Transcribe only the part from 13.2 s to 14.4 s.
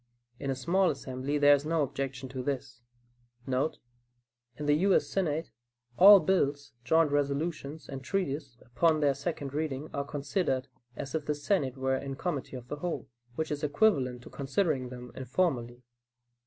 which is equivalent to